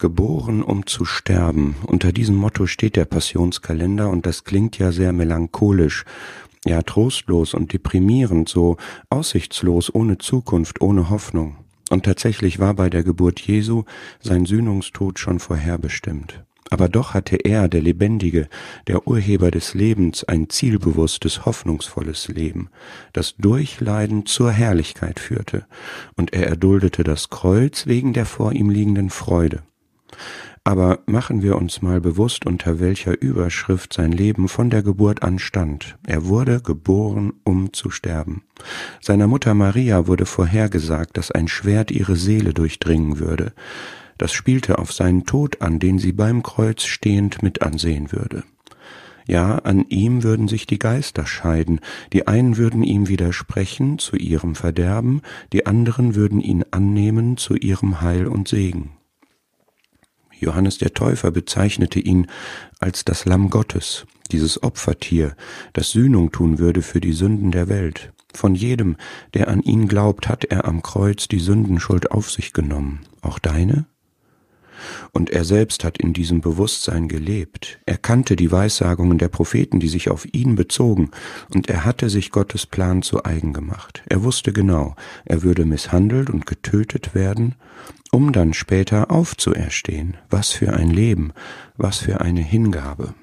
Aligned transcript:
Geboren, 0.00 0.62
um 0.62 0.86
zu 0.86 1.04
sterben. 1.04 1.76
Unter 1.86 2.10
diesem 2.10 2.34
Motto 2.34 2.66
steht 2.66 2.96
der 2.96 3.04
Passionskalender 3.04 4.08
und 4.08 4.24
das 4.24 4.44
klingt 4.44 4.78
ja 4.78 4.92
sehr 4.92 5.12
melancholisch, 5.12 6.04
ja 6.64 6.82
trostlos 6.82 7.54
und 7.54 7.72
deprimierend, 7.72 8.48
so 8.48 8.78
aussichtslos, 9.10 9.94
ohne 9.94 10.18
Zukunft, 10.18 10.80
ohne 10.80 11.10
Hoffnung. 11.10 11.56
Und 11.90 12.04
tatsächlich 12.04 12.58
war 12.58 12.74
bei 12.74 12.88
der 12.88 13.02
Geburt 13.02 13.40
Jesu 13.40 13.84
sein 14.20 14.46
Sühnungstod 14.46 15.18
schon 15.18 15.38
vorherbestimmt. 15.38 16.44
Aber 16.70 16.88
doch 16.88 17.14
hatte 17.14 17.36
er, 17.36 17.68
der 17.68 17.82
Lebendige, 17.82 18.48
der 18.86 19.06
Urheber 19.06 19.50
des 19.50 19.74
Lebens, 19.74 20.24
ein 20.24 20.48
zielbewusstes, 20.48 21.44
hoffnungsvolles 21.44 22.28
Leben, 22.28 22.70
das 23.12 23.34
durch 23.36 23.80
Leiden 23.80 24.24
zur 24.24 24.52
Herrlichkeit 24.52 25.18
führte, 25.18 25.66
und 26.16 26.32
er 26.32 26.46
erduldete 26.46 27.02
das 27.02 27.28
Kreuz 27.28 27.86
wegen 27.86 28.12
der 28.12 28.24
vor 28.24 28.52
ihm 28.52 28.70
liegenden 28.70 29.10
Freude. 29.10 29.62
Aber 30.62 31.00
machen 31.06 31.42
wir 31.42 31.56
uns 31.56 31.80
mal 31.80 32.00
bewusst, 32.00 32.46
unter 32.46 32.80
welcher 32.80 33.20
Überschrift 33.20 33.92
sein 33.92 34.12
Leben 34.12 34.48
von 34.48 34.70
der 34.70 34.82
Geburt 34.82 35.22
an 35.22 35.38
stand. 35.38 35.98
Er 36.06 36.26
wurde 36.26 36.60
geboren, 36.60 37.32
um 37.44 37.72
zu 37.72 37.90
sterben. 37.90 38.42
Seiner 39.00 39.26
Mutter 39.26 39.54
Maria 39.54 40.06
wurde 40.06 40.26
vorhergesagt, 40.26 41.16
dass 41.16 41.30
ein 41.30 41.48
Schwert 41.48 41.90
ihre 41.90 42.16
Seele 42.16 42.52
durchdringen 42.52 43.18
würde 43.18 43.52
das 44.20 44.34
spielte 44.34 44.78
auf 44.78 44.92
seinen 44.92 45.24
Tod 45.24 45.62
an, 45.62 45.78
den 45.78 45.98
sie 45.98 46.12
beim 46.12 46.42
Kreuz 46.42 46.84
stehend 46.84 47.42
mit 47.42 47.62
ansehen 47.62 48.12
würde. 48.12 48.44
Ja, 49.26 49.56
an 49.56 49.86
ihm 49.88 50.22
würden 50.22 50.46
sich 50.46 50.66
die 50.66 50.78
Geister 50.78 51.26
scheiden, 51.26 51.80
die 52.12 52.26
einen 52.28 52.58
würden 52.58 52.82
ihm 52.82 53.08
widersprechen 53.08 53.98
zu 53.98 54.16
ihrem 54.16 54.56
Verderben, 54.56 55.22
die 55.54 55.64
anderen 55.64 56.16
würden 56.16 56.42
ihn 56.42 56.66
annehmen 56.70 57.38
zu 57.38 57.54
ihrem 57.54 58.02
Heil 58.02 58.26
und 58.26 58.46
Segen. 58.46 58.90
Johannes 60.40 60.78
der 60.78 60.94
Täufer 60.94 61.30
bezeichnete 61.30 62.00
ihn 62.00 62.26
als 62.78 63.04
das 63.04 63.24
Lamm 63.24 63.50
Gottes, 63.50 64.06
dieses 64.32 64.62
Opfertier, 64.62 65.36
das 65.72 65.90
Sühnung 65.90 66.32
tun 66.32 66.58
würde 66.58 66.82
für 66.82 67.00
die 67.00 67.12
Sünden 67.12 67.50
der 67.50 67.68
Welt. 67.68 68.12
Von 68.32 68.54
jedem, 68.54 68.96
der 69.34 69.48
an 69.48 69.62
ihn 69.62 69.88
glaubt, 69.88 70.28
hat 70.28 70.44
er 70.44 70.64
am 70.64 70.82
Kreuz 70.82 71.28
die 71.28 71.40
Sündenschuld 71.40 72.10
auf 72.10 72.30
sich 72.30 72.52
genommen. 72.52 73.00
Auch 73.22 73.38
deine? 73.38 73.86
Und 75.12 75.30
er 75.30 75.44
selbst 75.44 75.84
hat 75.84 75.98
in 75.98 76.12
diesem 76.12 76.40
Bewusstsein 76.40 77.08
gelebt. 77.08 77.80
Er 77.86 77.98
kannte 77.98 78.36
die 78.36 78.52
Weissagungen 78.52 79.18
der 79.18 79.28
Propheten, 79.28 79.80
die 79.80 79.88
sich 79.88 80.10
auf 80.10 80.26
ihn 80.32 80.54
bezogen, 80.54 81.10
und 81.54 81.68
er 81.68 81.84
hatte 81.84 82.10
sich 82.10 82.30
Gottes 82.30 82.66
Plan 82.66 83.02
zu 83.02 83.24
eigen 83.24 83.52
gemacht. 83.52 84.02
Er 84.06 84.22
wusste 84.22 84.52
genau, 84.52 84.94
er 85.24 85.42
würde 85.42 85.64
misshandelt 85.64 86.30
und 86.30 86.46
getötet 86.46 87.14
werden, 87.14 87.54
um 88.10 88.32
dann 88.32 88.54
später 88.54 89.10
aufzuerstehen. 89.10 90.16
Was 90.28 90.50
für 90.50 90.72
ein 90.72 90.90
Leben, 90.90 91.32
was 91.76 91.98
für 91.98 92.20
eine 92.20 92.42
Hingabe. 92.42 93.14